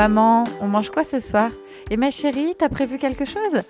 [0.00, 1.50] Maman, on mange quoi ce soir?
[1.90, 3.60] Et ma chérie, t'as prévu quelque chose?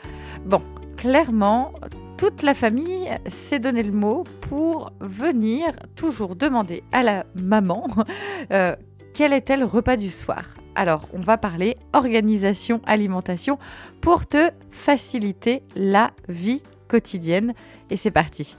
[0.45, 0.63] Bon,
[0.97, 1.73] clairement,
[2.19, 7.89] toute la famille s'est donné le mot pour venir toujours demander à la maman
[8.53, 8.77] euh,
[9.13, 10.45] quel était le repas du soir?
[10.77, 13.59] Alors, on va parler organisation, alimentation
[14.01, 17.55] pour te faciliter la vie quotidienne.
[17.91, 18.57] Et c'est parti.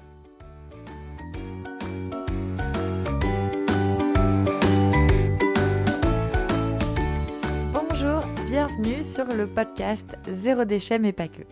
[8.51, 11.43] Bienvenue sur le podcast Zéro déchet mais pas que.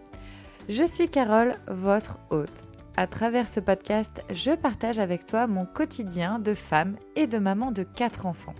[0.68, 2.64] Je suis Carole, votre hôte.
[2.98, 7.72] À travers ce podcast, je partage avec toi mon quotidien de femme et de maman
[7.72, 8.54] de quatre enfants.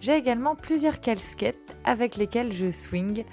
[0.00, 3.24] J'ai également plusieurs casquettes avec lesquelles je swing,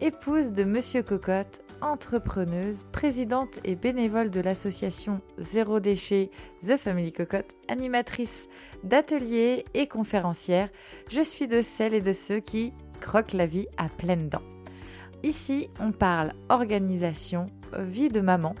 [0.00, 6.32] épouse de Monsieur Cocotte, entrepreneuse, présidente et bénévole de l'association Zéro Déchet
[6.66, 8.48] The Family Cocotte, animatrice
[8.82, 10.70] d'ateliers et conférencière,
[11.08, 12.72] je suis de celles et de ceux qui
[13.02, 14.48] croquent la vie à pleines dents.
[15.22, 18.54] Ici, on parle organisation, vie de maman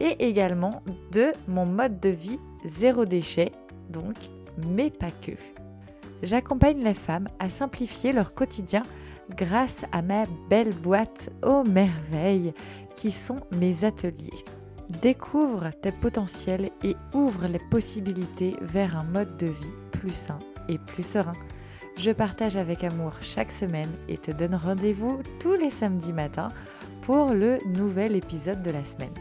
[0.00, 3.52] et également de mon mode de vie zéro déchet,
[3.90, 4.14] donc,
[4.66, 5.32] mais pas que.
[6.22, 8.82] J'accompagne les femmes à simplifier leur quotidien
[9.36, 12.52] grâce à ma belle boîte aux merveilles
[12.94, 14.44] qui sont mes ateliers.
[15.00, 20.78] Découvre tes potentiels et ouvre les possibilités vers un mode de vie plus sain et
[20.78, 21.34] plus serein.
[21.96, 26.52] Je partage avec amour chaque semaine et te donne rendez-vous tous les samedis matins
[27.02, 29.14] pour le nouvel épisode de la semaine.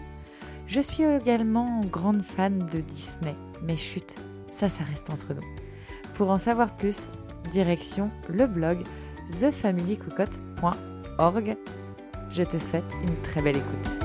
[0.68, 4.16] Je suis également grande fan de Disney, mais chut,
[4.52, 5.42] ça, ça reste entre nous.
[6.16, 7.10] Pour en savoir plus,
[7.52, 8.84] direction le blog
[9.28, 11.58] thefamilycocotte.org.
[12.32, 14.01] Je te souhaite une très belle écoute.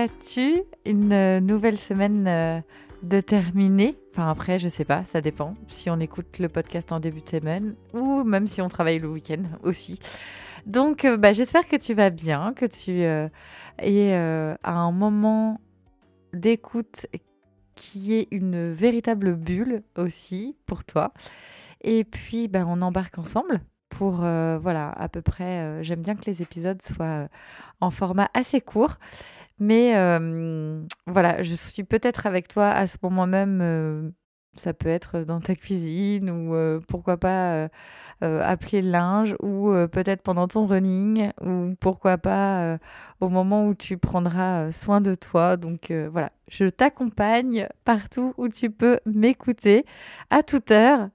[0.00, 2.60] Vas-tu Une euh, nouvelle semaine euh,
[3.02, 3.98] de terminer?
[4.12, 5.54] Enfin après, je sais pas, ça dépend.
[5.68, 9.08] Si on écoute le podcast en début de semaine ou même si on travaille le
[9.08, 9.98] week-end aussi.
[10.64, 15.60] Donc euh, bah, j'espère que tu vas bien, que tu es à un moment
[16.32, 17.06] d'écoute
[17.74, 21.12] qui est une véritable bulle aussi pour toi.
[21.82, 26.40] Et puis bah, on embarque ensemble pour, voilà, à peu près, j'aime bien que les
[26.40, 27.28] épisodes soient
[27.80, 28.96] en format assez court.
[29.60, 29.92] Mais
[31.06, 34.12] voilà, je suis peut-être avec toi à ce moment même.
[34.56, 37.68] ça peut être dans ta cuisine ou pourquoi pas
[38.20, 42.78] appeler le linge ou peut-être pendant ton running ou pourquoi pas
[43.20, 45.56] au moment où tu prendras soin de toi.
[45.56, 49.84] Donc voilà, je t'accompagne partout où tu peux m'écouter
[50.30, 51.08] à toute heure,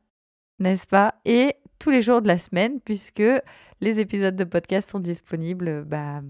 [0.59, 1.15] n'est-ce pas?
[1.25, 3.23] Et tous les jours de la semaine puisque
[3.81, 6.21] les épisodes de podcast sont disponibles bah,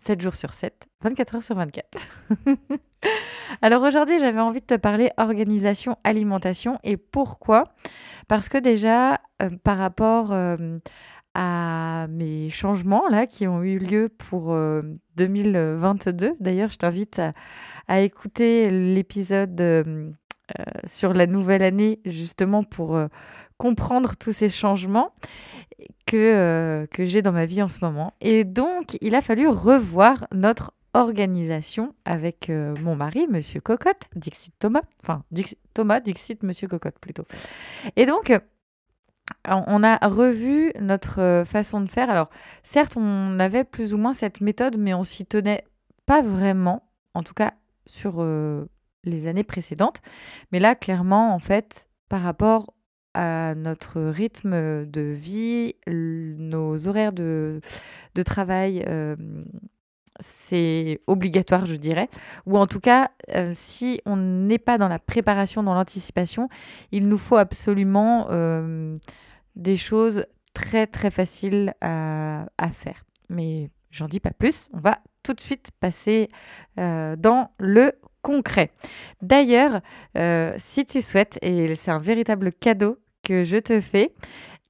[0.00, 1.98] 7 jours sur 7, 24 heures sur 24.
[3.62, 7.64] Alors aujourd'hui, j'avais envie de te parler organisation, alimentation et pourquoi
[8.26, 10.78] Parce que déjà, euh, par rapport euh,
[11.34, 14.56] à mes changements là qui ont eu lieu pour
[15.16, 17.20] 2022, euh, d'ailleurs, je t'invite
[17.86, 20.14] à, écouter l'épisode
[20.86, 22.98] sur la nouvelle année justement pour
[23.58, 25.12] comprendre tous ces changements
[26.06, 28.14] que, euh, que j'ai dans ma vie en ce moment.
[28.20, 34.52] Et donc, il a fallu revoir notre organisation avec euh, mon mari, Monsieur Cocotte, Dixit
[34.58, 35.22] Thomas, enfin
[35.74, 37.24] Thomas, Dixit Monsieur Cocotte plutôt.
[37.96, 38.32] Et donc,
[39.44, 42.10] on a revu notre euh, façon de faire.
[42.10, 42.30] Alors,
[42.62, 45.64] certes, on avait plus ou moins cette méthode, mais on s'y tenait
[46.06, 47.54] pas vraiment, en tout cas
[47.86, 48.24] sur
[49.04, 50.00] les années précédentes.
[50.52, 52.74] Mais là, clairement, en fait, par rapport
[53.16, 57.60] notre rythme de vie, nos horaires de,
[58.24, 59.16] travail, euh,
[60.20, 62.08] c'est obligatoire, je dirais.
[62.46, 66.48] Ou en tout cas, euh, si on n'est pas dans la préparation, dans l'anticipation,
[66.92, 68.96] il nous faut absolument euh,
[69.56, 73.04] des choses très très faciles à faire.
[73.28, 76.28] Mais j'en dis pas plus, on va tout de suite passer
[76.76, 78.70] dans le concret.
[79.22, 79.80] D'ailleurs,
[80.16, 84.14] euh, si tu souhaites, et c'est un véritable cadeau que je te fais,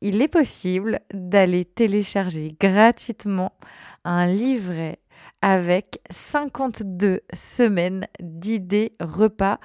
[0.01, 3.53] il est possible d'aller télécharger gratuitement
[4.05, 4.99] un livret
[5.43, 9.59] avec 52 semaines d'idées repas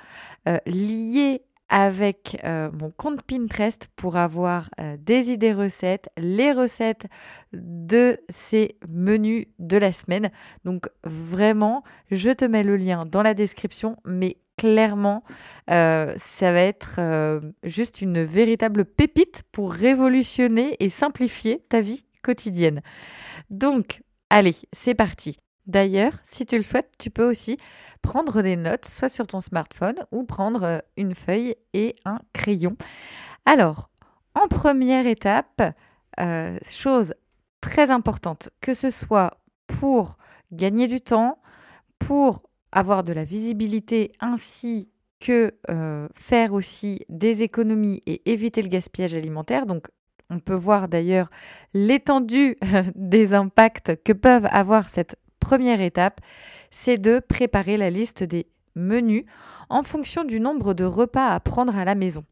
[0.48, 7.08] euh, liées avec euh, mon compte Pinterest pour avoir euh, des idées recettes, les recettes
[7.54, 10.32] de ces menus de la semaine.
[10.64, 15.24] Donc vraiment, je te mets le lien dans la description, mais clairement,
[15.70, 22.82] euh, ça va être juste une véritable pépite pour révolutionner et simplifier ta vie quotidienne.
[23.50, 25.38] Donc, allez, c'est parti.
[25.68, 27.58] D'ailleurs, si tu le souhaites, tu peux aussi
[28.02, 32.78] prendre des notes, soit sur ton smartphone ou prendre euh, une feuille et un crayon.
[33.46, 33.90] Alors,
[34.36, 35.76] en première étape,
[36.20, 37.14] euh, chose
[37.62, 39.32] très importante, que ce soit
[39.68, 40.18] pour
[40.52, 41.40] gagner du temps,
[41.98, 44.90] pour avoir de la visibilité ainsi
[45.20, 49.66] que euh, faire aussi des économies et éviter le gaspillage alimentaire.
[49.66, 49.88] Donc
[50.30, 51.30] on peut voir d'ailleurs
[51.74, 52.58] l'étendue
[52.96, 55.16] des impacts que peuvent avoir cette
[55.46, 56.22] première étape,
[56.72, 59.26] c'est de préparer la liste des menus
[59.70, 62.24] en fonction du nombre de repas à prendre à la maison.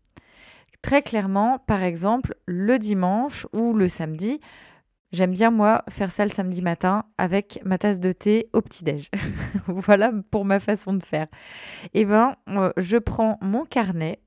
[0.82, 4.40] Très clairement, par exemple, le dimanche ou le samedi,
[5.12, 9.12] j'aime bien moi faire ça le samedi matin avec ma tasse de thé au petit-déj.
[9.68, 11.28] voilà pour ma façon de faire.
[11.94, 14.22] Eh ben, euh, je prends mon carnet,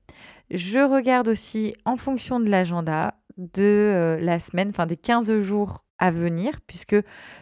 [0.49, 5.83] je regarde aussi en fonction de l'agenda de euh, la semaine, enfin des 15 jours
[5.99, 6.95] à venir, puisque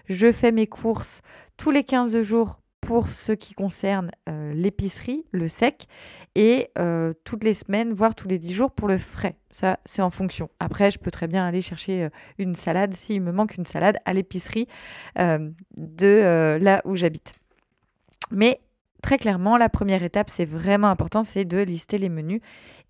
[0.07, 1.21] je fais mes courses
[1.57, 5.87] tous les 15 jours pour ce qui concerne euh, l'épicerie, le sec,
[6.35, 9.35] et euh, toutes les semaines, voire tous les 10 jours pour le frais.
[9.49, 10.49] Ça, c'est en fonction.
[10.59, 14.13] Après, je peux très bien aller chercher une salade, s'il me manque une salade, à
[14.13, 14.67] l'épicerie
[15.15, 17.33] de là où j'habite.
[18.29, 18.59] Mais
[19.01, 22.41] très clairement, la première étape, c'est vraiment important, c'est de lister les menus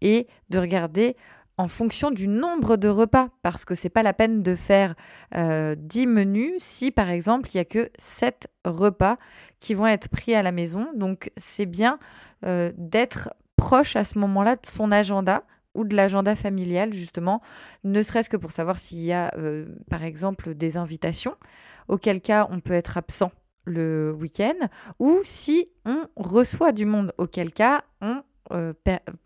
[0.01, 1.15] et de regarder
[1.57, 4.95] en fonction du nombre de repas, parce que c'est pas la peine de faire
[5.31, 5.75] 10 euh,
[6.05, 9.17] menus si par exemple il n'y a que 7 repas
[9.59, 10.87] qui vont être pris à la maison.
[10.95, 11.97] Donc c'est bien
[12.45, 15.43] euh, d'être proche à ce moment-là de son agenda
[15.75, 17.41] ou de l'agenda familial justement,
[17.83, 21.35] ne serait-ce que pour savoir s'il y a euh, par exemple des invitations,
[21.87, 23.31] auquel cas on peut être absent
[23.65, 24.69] le week-end,
[24.99, 28.73] ou si on reçoit du monde, auquel cas on euh,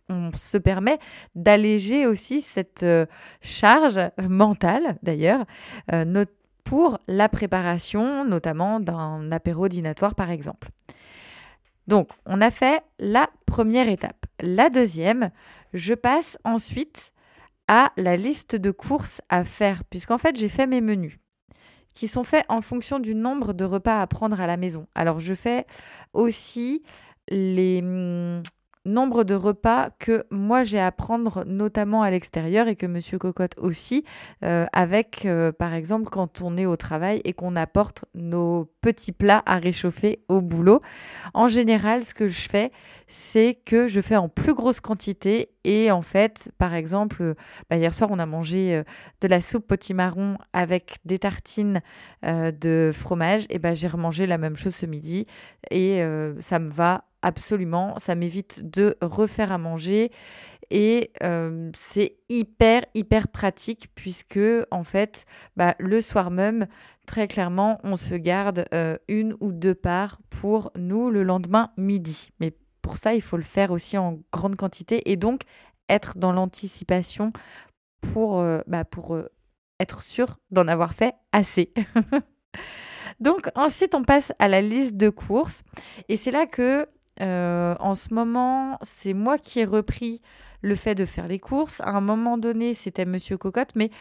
[0.10, 1.00] on se permet
[1.36, 3.06] d'alléger aussi cette euh,
[3.42, 5.46] charge mentale, d'ailleurs,
[5.92, 6.26] euh,
[6.64, 10.70] pour la préparation, notamment d'un apéro dînatoire, par exemple.
[11.88, 14.28] Donc, on a fait la première étape.
[14.40, 15.32] La deuxième,
[15.74, 17.12] je passe ensuite
[17.68, 21.18] à la liste de courses à faire, puisqu'en fait, j'ai fait mes menus
[21.96, 24.88] qui sont faits en fonction du nombre de repas à prendre à la maison.
[24.96, 25.66] Alors, je fais
[26.14, 26.84] aussi
[27.30, 28.44] les hum,
[28.94, 33.58] nombre de repas que moi j'ai à prendre notamment à l'extérieur et que Monsieur Cocotte
[33.58, 34.04] aussi,
[34.44, 39.12] euh, avec euh, par exemple quand on est au travail et qu'on apporte nos petits
[39.12, 40.82] plats à réchauffer au boulot.
[41.34, 42.72] En général, ce que je fais,
[43.08, 47.36] c'est que je fais en plus grosse quantité et en fait, par exemple,
[47.70, 48.84] bah, hier soir on a mangé euh,
[49.22, 51.82] de la soupe potimarron avec des tartines
[52.24, 55.26] de fromage et ben j'ai remangé la même chose ce midi
[55.72, 56.04] et
[56.40, 57.96] ça me va absolument.
[57.98, 60.12] Ça m'évite de refaire à manger
[60.72, 64.40] et euh, c'est hyper hyper pratique puisque
[64.70, 65.26] en fait
[65.56, 66.68] bah, le soir même
[67.08, 72.30] très clairement on se garde euh, une ou deux parts pour nous le lendemain midi.
[72.40, 75.42] Mais pour ça il faut le faire aussi en grande quantité et donc
[75.90, 77.34] être dans l'anticipation
[78.02, 79.18] pour, euh, bah, pour
[79.80, 81.74] être sûr d'en avoir fait assez.
[83.20, 85.64] Donc ensuite, on passe à la liste de courses.
[86.08, 86.88] Et c'est là que
[87.22, 90.22] euh, en ce moment, c'est moi qui ai repris
[90.62, 91.82] le fait de faire les courses.
[91.82, 93.92] À un moment donné, c'était Monsieur Cocotte, mais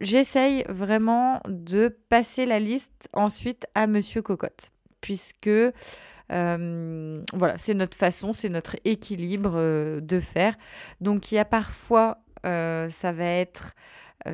[0.00, 7.96] j'essaye vraiment de passer la liste ensuite à Monsieur Cocotte, puisque euh, voilà, c'est notre
[7.96, 10.56] façon, c'est notre équilibre euh, de faire.
[11.00, 13.74] Donc il y a parfois, ça va être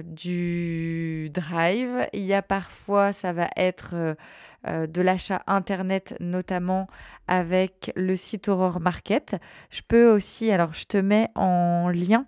[0.05, 4.17] du drive, il y a parfois, ça va être
[4.67, 6.89] euh, de l'achat internet, notamment
[7.29, 9.37] avec le site Aurore Market.
[9.71, 12.27] Je peux aussi, alors je te mets en lien,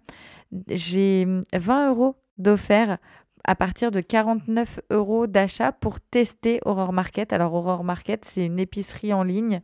[0.69, 2.99] j'ai 20 euros d'offert
[3.45, 7.33] à partir de 49 euros d'achat pour tester Aurore Market.
[7.33, 9.61] Alors Aurore Market, c'est une épicerie en ligne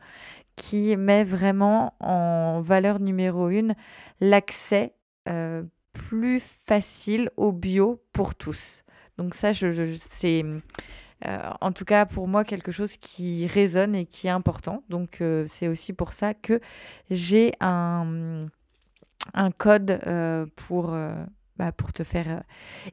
[0.57, 3.77] qui met vraiment en valeur numéro une
[4.21, 4.95] l'accès
[5.29, 5.63] euh,
[5.97, 8.85] plus facile au bio pour tous.
[9.19, 10.45] Donc ça, je c'est
[11.25, 14.83] euh, en tout cas pour moi quelque chose qui résonne et qui est important.
[14.89, 16.61] Donc euh, c'est aussi pour ça que
[17.11, 18.47] j'ai un,
[19.33, 20.95] un code euh, pour,
[21.57, 22.43] bah, pour te faire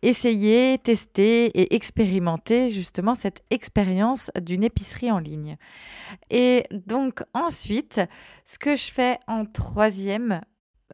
[0.01, 5.57] essayer, tester et expérimenter justement cette expérience d'une épicerie en ligne.
[6.29, 7.99] Et donc ensuite,
[8.45, 10.41] ce que je fais en troisième,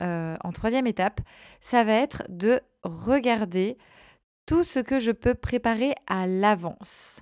[0.02, 1.22] en troisième étape,
[1.62, 3.78] ça va être de regarder
[4.46, 7.22] tout ce que je peux préparer à l'avance.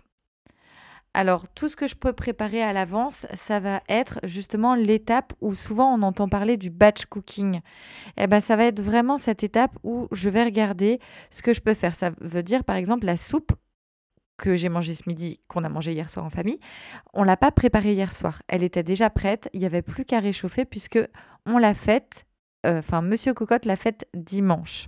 [1.18, 5.56] Alors, tout ce que je peux préparer à l'avance, ça va être justement l'étape où
[5.56, 7.62] souvent on entend parler du batch cooking.
[8.18, 11.00] Eh ben, ça va être vraiment cette étape où je vais regarder
[11.32, 11.96] ce que je peux faire.
[11.96, 13.52] Ça veut dire, par exemple, la soupe
[14.38, 16.60] que j'ai mangé ce midi, qu'on a mangé hier soir en famille,
[17.14, 18.44] on l'a pas préparée hier soir.
[18.48, 19.50] Elle était déjà prête.
[19.54, 21.00] Il n'y avait plus qu'à réchauffer puisque
[21.48, 22.27] on l'a faite.
[22.68, 24.88] Euh, enfin, Monsieur Cocotte l'a faite dimanche.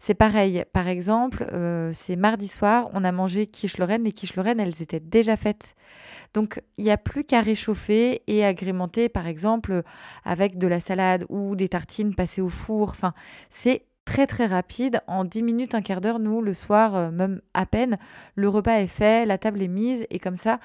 [0.00, 0.64] C'est pareil.
[0.72, 4.02] Par exemple, euh, c'est mardi soir, on a mangé quiche Lorraine.
[4.02, 5.76] Les quiches Lorraine, elles étaient déjà faites.
[6.34, 9.82] Donc, il n'y a plus qu'à réchauffer et agrémenter, par exemple,
[10.24, 12.90] avec de la salade ou des tartines passées au four.
[12.90, 13.12] Enfin,
[13.48, 15.00] c'est très très rapide.
[15.06, 17.98] En 10 minutes, un quart d'heure, nous, le soir, euh, même à peine,
[18.34, 20.58] le repas est fait, la table est mise et comme ça,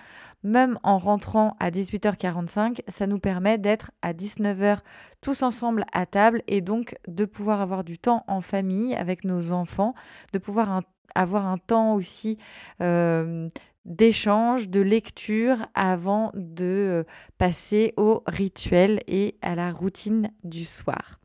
[0.44, 4.79] même en rentrant à 18h45, ça nous permet d'être à 19h
[5.22, 9.51] tous ensemble à table et donc de pouvoir avoir du temps en famille avec nos
[9.51, 9.94] enfants,
[10.34, 10.82] de pouvoir
[11.15, 12.38] avoir un temps aussi
[12.82, 13.50] euh,
[13.86, 17.03] d'échange, de lecture avant de euh,
[17.38, 21.20] passer au rituel et à la routine du soir.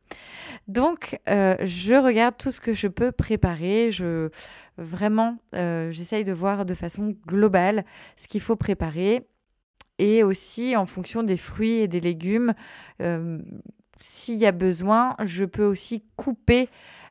[0.68, 3.90] Donc, euh, je regarde tout ce que je peux préparer.
[3.90, 4.30] Je
[4.78, 7.84] vraiment, euh, j'essaye de voir de façon globale
[8.16, 9.26] ce qu'il faut préparer
[9.98, 12.54] et aussi en fonction des fruits et des légumes.
[14.00, 16.68] S'il y a besoin, je peux aussi couper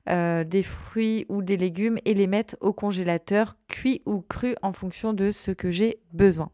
[0.09, 4.71] euh, des fruits ou des légumes et les mettre au congélateur cuit ou cru en
[4.71, 6.49] fonction de ce que j'ai besoin.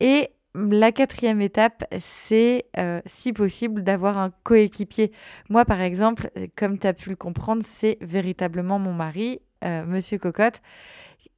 [0.00, 5.12] Et la quatrième étape, c'est euh, si possible d'avoir un coéquipier.
[5.48, 10.18] Moi, par exemple, comme tu as pu le comprendre, c'est véritablement mon mari, euh, Monsieur
[10.18, 10.60] Cocotte.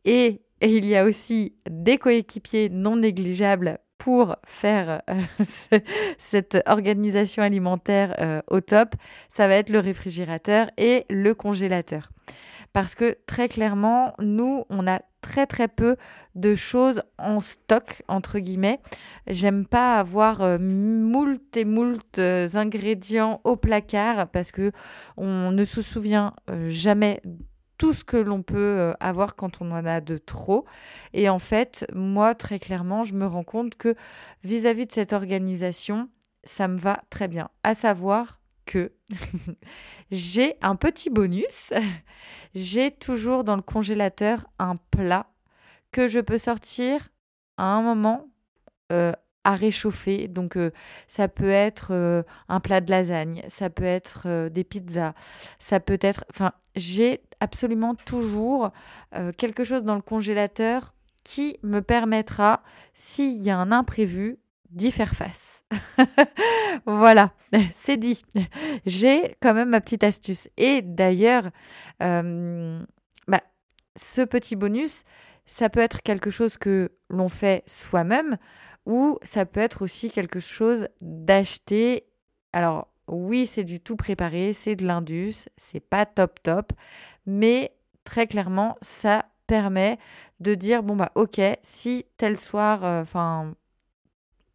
[0.04, 5.78] Et il y a aussi des coéquipiers non négligeables pour faire euh,
[6.18, 8.94] cette organisation alimentaire euh, au top,
[9.30, 12.10] ça va être le réfrigérateur et le congélateur.
[12.74, 15.96] Parce que très clairement, nous, on a très très peu
[16.34, 18.80] de choses en stock, entre guillemets.
[19.26, 24.72] J'aime pas avoir euh, moult et moult ingrédients au placard parce que
[25.16, 26.34] on ne se souvient
[26.66, 27.22] jamais
[27.78, 30.64] tout ce que l'on peut euh, avoir quand on en a de trop.
[31.12, 33.94] Et en fait, moi, très clairement, je me rends compte que
[34.42, 36.08] vis-à-vis de cette organisation,
[36.44, 37.48] ça me va très bien.
[37.62, 38.92] À savoir que
[40.10, 41.72] j'ai un petit bonus.
[42.54, 45.26] j'ai toujours dans le congélateur un plat
[45.92, 47.08] que je peux sortir
[47.56, 48.26] à un moment
[48.92, 49.12] euh,
[49.44, 50.28] à réchauffer.
[50.28, 50.70] Donc euh,
[51.06, 55.14] ça peut être un plat de lasagne, ça peut être des pizzas,
[55.58, 56.24] ça peut être...
[56.30, 58.72] Enfin, j'ai absolument toujours
[59.14, 64.38] euh, quelque chose dans le congélateur qui me permettra, s'il y a un imprévu,
[64.74, 65.64] d'y faire face.
[66.86, 67.32] voilà,
[67.80, 68.22] c'est dit.
[68.84, 70.48] J'ai quand même ma petite astuce.
[70.56, 71.50] Et d'ailleurs,
[72.02, 72.82] euh,
[73.26, 73.42] bah,
[73.96, 75.04] ce petit bonus,
[75.46, 78.36] ça peut être quelque chose que l'on fait soi-même
[78.86, 82.06] ou ça peut être aussi quelque chose d'acheter.
[82.52, 86.72] Alors, oui, c'est du tout préparé, c'est de l'indus, c'est pas top top,
[87.26, 89.98] mais très clairement, ça permet
[90.40, 93.54] de dire bon bah ok, si tel soir, euh, enfin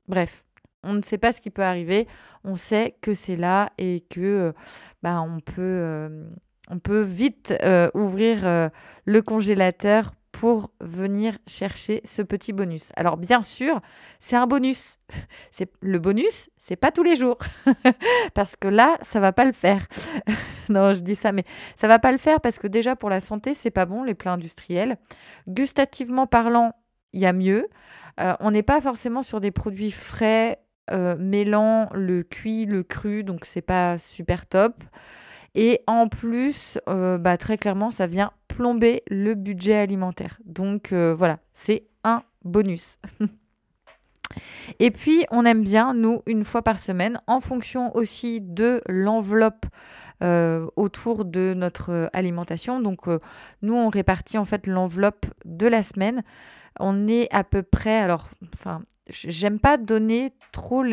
[0.10, 0.44] bref,
[0.84, 2.08] on ne sait pas ce qui peut arriver,
[2.44, 4.51] on sait que c'est là et que euh,
[5.01, 6.30] bah on peut euh,
[6.70, 7.54] on peut vite
[7.96, 8.70] ouvrir
[9.06, 12.92] le congélateur pour venir chercher ce petit bonus.
[12.96, 13.82] Alors bien sûr,
[14.20, 15.00] c'est un bonus.
[15.51, 17.39] C'est le bonus, c'est pas tous les jours
[18.36, 19.88] parce que là, ça va pas le faire.
[20.70, 21.44] non, je dis ça mais
[21.75, 24.13] ça va pas le faire parce que déjà pour la santé, c'est pas bon les
[24.13, 24.98] plats industriels.
[25.48, 26.74] Gustativement parlant,
[27.12, 27.68] il y a mieux.
[28.20, 30.60] Euh, on n'est pas forcément sur des produits frais
[30.92, 34.84] euh, mêlant le cuit, le cru, donc c'est pas super top.
[35.56, 40.39] Et en plus, euh, bah, très clairement, ça vient plomber le budget alimentaire.
[40.46, 43.00] Donc voilà, c'est un bonus.
[44.80, 49.66] Et puis, on aime bien, nous, une fois par semaine, en fonction aussi de l'enveloppe
[50.75, 52.80] autour de notre alimentation.
[52.80, 53.08] Donc,
[53.62, 56.24] nous, on répartit en fait l'enveloppe de la semaine.
[56.80, 58.82] On est à peu près, alors, enfin,
[59.12, 60.84] j'aime pas donner trop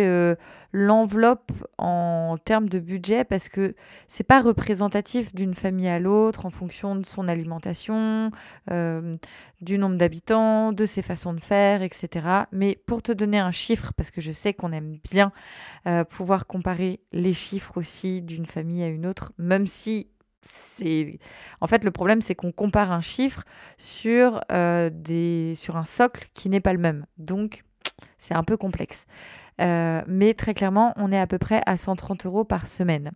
[0.72, 3.74] l'enveloppe en termes de budget parce que
[4.08, 8.30] c'est pas représentatif d'une famille à l'autre en fonction de son alimentation,
[8.70, 9.16] euh,
[9.60, 12.26] du nombre d'habitants, de ses façons de faire, etc.
[12.52, 15.32] Mais pour te donner un chiffre, parce que je sais qu'on aime bien
[15.86, 20.08] euh, pouvoir comparer les chiffres aussi d'une famille à une autre, même si
[20.46, 21.18] c'est
[21.60, 23.42] en fait le problème c'est qu'on compare un chiffre
[23.76, 27.64] sur euh, des sur un socle qui n'est pas le même donc
[28.18, 29.06] c'est un peu complexe.
[29.60, 33.12] Euh, mais très clairement, on est à peu près à 130 euros par semaine.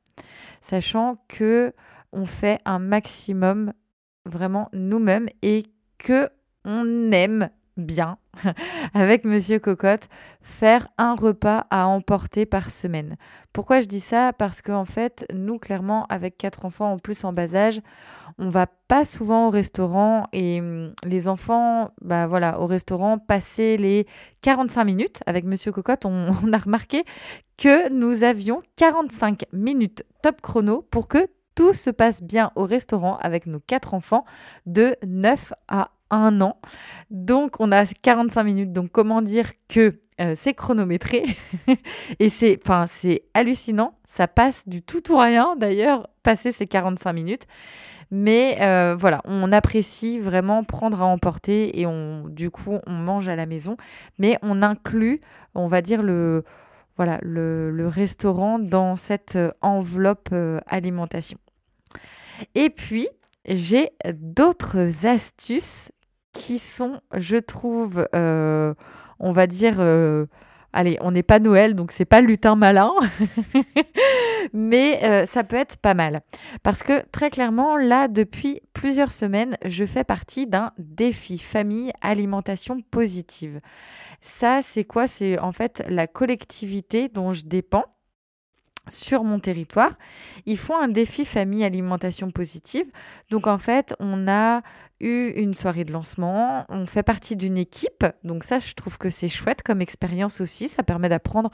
[0.61, 1.75] Sachant que
[2.13, 3.73] on fait un maximum
[4.25, 5.65] vraiment nous-mêmes et
[5.99, 6.29] que
[6.65, 8.19] on aime bien
[8.95, 10.09] avec Monsieur Cocotte
[10.43, 13.17] faire un repas à emporter par semaine.
[13.53, 14.33] Pourquoi je dis ça?
[14.33, 17.81] Parce qu'en fait, nous, clairement, avec quatre enfants en plus en bas âge,
[18.39, 23.77] on va pas souvent au restaurant et hum, les enfants, bah voilà, au restaurant, passer
[23.77, 24.07] les
[24.41, 27.05] 45 minutes avec Monsieur Cocotte, on, on a remarqué
[27.57, 33.19] que nous avions 45 minutes top chrono pour que tout se passe bien au restaurant
[33.19, 34.25] avec nos quatre enfants
[34.67, 36.57] de 9 à un an.
[37.11, 38.73] Donc, on a 45 minutes.
[38.73, 41.25] Donc, comment dire que euh, c'est chronométré
[42.19, 42.85] et c'est, enfin,
[43.33, 43.95] hallucinant.
[44.05, 47.47] Ça passe du tout ou rien, d'ailleurs, passer ces 45 minutes.
[48.11, 53.29] Mais euh, voilà, on apprécie vraiment prendre à emporter et on, du coup, on mange
[53.29, 53.77] à la maison.
[54.19, 55.21] Mais on inclut,
[55.55, 56.45] on va dire, le,
[56.97, 60.35] voilà, le, restaurant dans cette euh, enveloppe
[60.67, 61.39] alimentation.
[62.55, 63.09] Et puis,
[63.47, 65.93] j'ai d'autres astuces
[66.33, 68.75] qui sont, je trouve, euh,
[69.19, 70.27] on va dire, euh,
[70.73, 72.93] allez, on n'est pas Noël, donc c'est pas lutin malin,
[74.53, 76.21] mais euh, ça peut être pas mal.
[76.63, 82.81] Parce que très clairement, là, depuis plusieurs semaines, je fais partie d'un défi famille alimentation
[82.91, 83.61] positive.
[84.21, 85.07] Ça, c'est quoi?
[85.07, 87.87] C'est en fait la collectivité dont je dépends
[88.91, 89.93] sur mon territoire.
[90.47, 92.87] Ils font un défi famille alimentation positive.
[93.31, 94.63] Donc en fait, on a
[95.01, 98.05] eu une soirée de lancement, on fait partie d'une équipe.
[98.23, 100.69] Donc ça, je trouve que c'est chouette comme expérience aussi.
[100.69, 101.51] Ça permet d'apprendre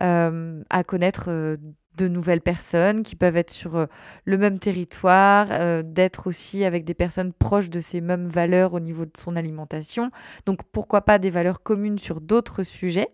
[0.00, 1.56] euh, à connaître euh,
[1.96, 3.86] de nouvelles personnes qui peuvent être sur euh,
[4.24, 5.48] le même territoire,
[5.84, 10.10] d'être aussi avec des personnes proches de ces mêmes valeurs au niveau de son alimentation.
[10.46, 13.08] Donc pourquoi pas des valeurs communes sur d'autres sujets.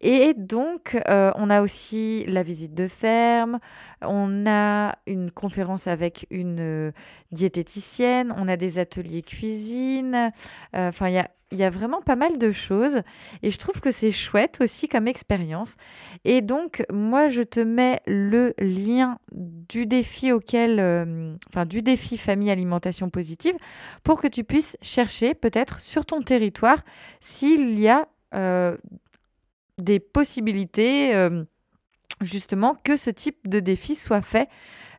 [0.00, 3.58] Et donc, euh, on a aussi la visite de ferme,
[4.02, 6.92] on a une conférence avec une euh,
[7.32, 10.32] diététicienne, on a des ateliers cuisine.
[10.74, 13.02] Euh, enfin, il y a, vraiment pas mal de choses
[13.42, 15.76] et je trouve que c'est chouette aussi comme expérience.
[16.24, 21.36] Et donc, moi, je te mets le lien du défi auquel,
[21.68, 23.54] du défi famille alimentation positive
[24.02, 26.84] pour que tu puisses chercher peut-être sur ton territoire
[27.20, 28.06] s'il y a
[29.78, 31.44] des possibilités euh,
[32.20, 34.48] justement que ce type de défi soit fait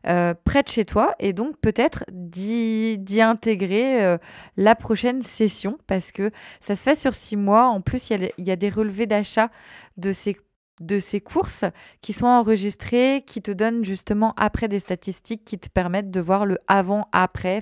[0.06, 4.18] euh, près de chez toi et donc peut-être d'y intégrer euh,
[4.56, 7.66] la prochaine session parce que ça se fait sur six mois.
[7.66, 9.50] En plus, il y, a des relevés d'achat
[9.96, 10.36] de ces
[10.80, 11.64] de ces courses
[12.02, 16.46] qui sont enregistrées, qui te donnent justement après des statistiques qui te permettent de voir
[16.46, 17.60] le avant-après.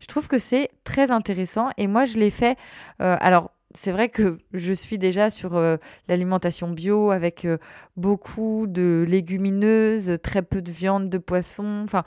[0.00, 2.56] Je trouve que c'est très intéressant et moi je l'ai fait.
[2.98, 5.76] alors c'est vrai que je suis déjà sur euh,
[6.08, 7.58] l'alimentation bio avec euh,
[7.96, 11.82] beaucoup de légumineuses, très peu de viande, de poisson.
[11.84, 12.02] Enfin,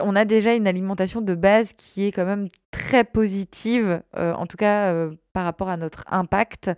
[0.00, 4.46] on a déjà une alimentation de base qui est quand même très positive, euh, en
[4.46, 4.94] tout cas
[5.32, 6.70] par rapport à notre impact.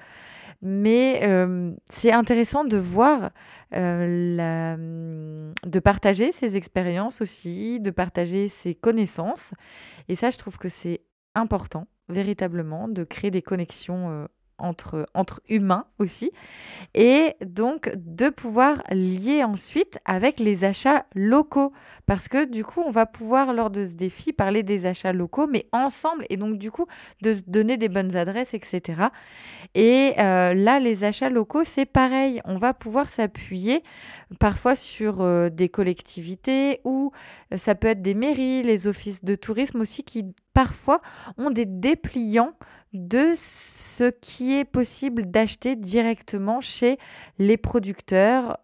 [0.62, 1.20] Mais
[1.90, 3.30] c'est intéressant de voir,
[3.72, 4.78] de
[5.80, 9.52] partager ses expériences aussi, de partager ses connaissances.
[10.08, 11.02] Et ça, je trouve que c'est
[11.34, 14.26] important véritablement de créer des connexions
[14.58, 16.30] entre, entre humains aussi,
[16.94, 21.72] et donc de pouvoir lier ensuite avec les achats locaux,
[22.06, 25.46] parce que du coup, on va pouvoir, lors de ce défi, parler des achats locaux,
[25.46, 26.86] mais ensemble, et donc du coup,
[27.22, 29.02] de se donner des bonnes adresses, etc.
[29.74, 33.82] Et euh, là, les achats locaux, c'est pareil, on va pouvoir s'appuyer
[34.38, 37.12] parfois sur euh, des collectivités ou
[37.52, 41.00] euh, ça peut être des mairies, les offices de tourisme aussi qui parfois
[41.36, 42.54] ont des dépliants
[42.96, 46.98] de ce qui est possible d'acheter directement chez
[47.38, 48.58] les producteurs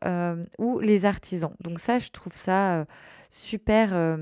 [0.59, 1.55] ou les artisans.
[1.61, 2.87] Donc ça, je trouve ça
[3.31, 4.16] super,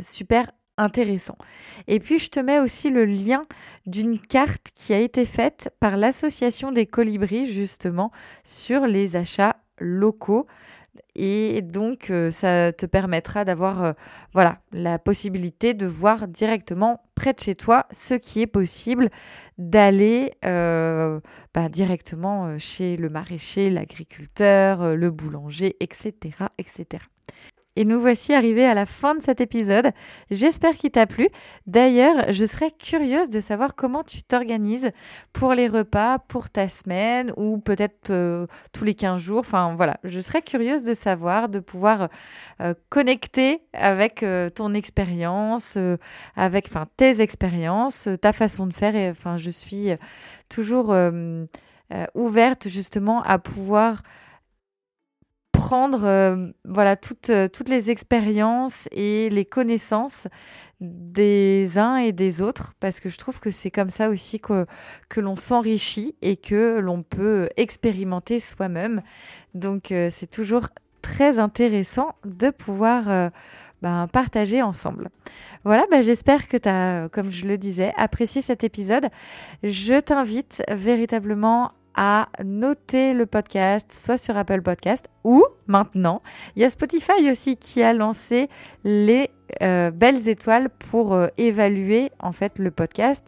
[0.00, 1.36] super intéressant.
[1.88, 3.44] Et puis, je te mets aussi le lien
[3.86, 8.12] d'une carte qui a été faite par l'association des colibris, justement,
[8.44, 10.46] sur les achats locaux.
[11.14, 13.92] Et donc, euh, ça te permettra d'avoir euh,
[14.32, 19.10] voilà, la possibilité de voir directement près de chez toi ce qui est possible
[19.58, 21.20] d'aller euh,
[21.54, 26.12] bah, directement chez le maraîcher, l'agriculteur, le boulanger, etc.,
[26.58, 27.04] etc.
[27.78, 29.92] Et nous voici arrivés à la fin de cet épisode.
[30.32, 31.28] J'espère qu'il t'a plu.
[31.68, 34.90] D'ailleurs, je serais curieuse de savoir comment tu t'organises
[35.32, 39.38] pour les repas, pour ta semaine ou peut-être euh, tous les 15 jours.
[39.38, 42.08] Enfin voilà, je serais curieuse de savoir, de pouvoir
[42.60, 45.78] euh, connecter avec euh, ton expérience,
[46.34, 48.96] avec tes expériences, ta façon de faire.
[48.96, 49.90] Et enfin, je suis
[50.48, 50.92] toujours
[52.16, 54.02] ouverte justement à pouvoir
[55.72, 60.26] euh, voilà toutes, euh, toutes les expériences et les connaissances
[60.80, 64.66] des uns et des autres parce que je trouve que c'est comme ça aussi que,
[65.08, 69.02] que l'on s'enrichit et que l'on peut expérimenter soi-même.
[69.54, 70.68] Donc euh, c'est toujours
[71.02, 73.30] très intéressant de pouvoir
[73.82, 75.08] ben, partager ensemble.
[75.64, 79.08] Voilà, ben, j'espère que tu as, comme je le disais, apprécié cet épisode.
[79.62, 81.72] Je t'invite véritablement
[82.44, 86.22] noter le podcast, soit sur Apple Podcast ou maintenant,
[86.54, 88.48] il y a Spotify aussi qui a lancé
[88.84, 89.30] les
[89.62, 93.26] euh, belles étoiles pour euh, évaluer en fait le podcast.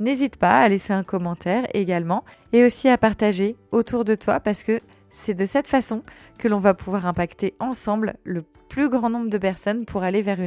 [0.00, 4.64] N'hésite pas à laisser un commentaire également et aussi à partager autour de toi parce
[4.64, 4.80] que
[5.10, 6.02] c'est de cette façon
[6.38, 10.38] que l'on va pouvoir impacter ensemble le plus grand nombre de personnes pour aller vers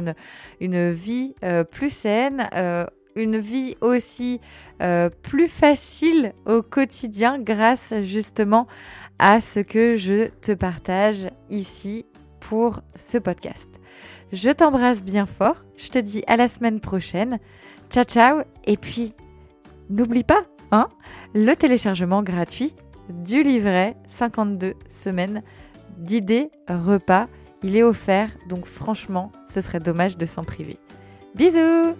[0.60, 2.48] une, vie euh, plus saine,
[3.16, 4.40] une vie aussi
[4.82, 8.66] euh, plus facile au quotidien grâce justement
[9.18, 12.06] à ce que je te partage ici
[12.40, 13.68] pour ce podcast.
[14.32, 17.38] Je t'embrasse bien fort, je te dis à la semaine prochaine.
[17.90, 19.14] Ciao ciao et puis
[19.90, 20.88] n'oublie pas hein,
[21.34, 22.74] le téléchargement gratuit
[23.08, 25.42] du livret 52 semaines
[25.98, 27.28] d'idées repas.
[27.62, 30.76] Il est offert, donc franchement, ce serait dommage de s'en priver.
[31.34, 31.94] Bisous